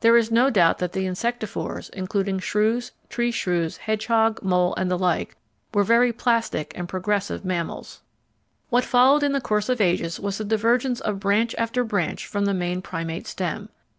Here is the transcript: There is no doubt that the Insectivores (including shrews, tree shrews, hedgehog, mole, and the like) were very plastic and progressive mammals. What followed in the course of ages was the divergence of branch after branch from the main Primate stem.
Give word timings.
There 0.00 0.18
is 0.18 0.30
no 0.30 0.50
doubt 0.50 0.76
that 0.76 0.92
the 0.92 1.06
Insectivores 1.06 1.88
(including 1.94 2.38
shrews, 2.38 2.92
tree 3.08 3.30
shrews, 3.30 3.78
hedgehog, 3.78 4.42
mole, 4.42 4.74
and 4.74 4.90
the 4.90 4.98
like) 4.98 5.36
were 5.72 5.84
very 5.84 6.12
plastic 6.12 6.74
and 6.76 6.86
progressive 6.86 7.46
mammals. 7.46 8.02
What 8.68 8.84
followed 8.84 9.22
in 9.22 9.32
the 9.32 9.40
course 9.40 9.70
of 9.70 9.80
ages 9.80 10.20
was 10.20 10.36
the 10.36 10.44
divergence 10.44 11.00
of 11.00 11.18
branch 11.18 11.54
after 11.56 11.82
branch 11.82 12.26
from 12.26 12.44
the 12.44 12.52
main 12.52 12.82
Primate 12.82 13.26
stem. 13.26 13.70